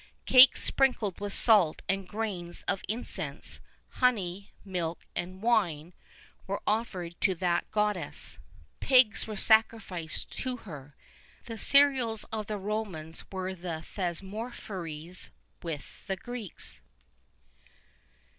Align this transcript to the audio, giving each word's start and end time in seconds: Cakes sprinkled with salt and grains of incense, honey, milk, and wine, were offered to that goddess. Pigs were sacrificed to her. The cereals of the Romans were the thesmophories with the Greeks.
Cakes 0.25 0.63
sprinkled 0.63 1.19
with 1.19 1.31
salt 1.31 1.83
and 1.87 2.07
grains 2.07 2.63
of 2.63 2.81
incense, 2.87 3.59
honey, 3.87 4.49
milk, 4.65 5.05
and 5.15 5.43
wine, 5.43 5.93
were 6.47 6.59
offered 6.65 7.13
to 7.21 7.35
that 7.35 7.69
goddess. 7.69 8.39
Pigs 8.79 9.27
were 9.27 9.35
sacrificed 9.35 10.31
to 10.31 10.57
her. 10.65 10.95
The 11.45 11.59
cereals 11.59 12.23
of 12.31 12.47
the 12.47 12.57
Romans 12.57 13.25
were 13.31 13.53
the 13.53 13.83
thesmophories 13.95 15.29
with 15.61 16.07
the 16.07 16.17
Greeks. 16.17 16.81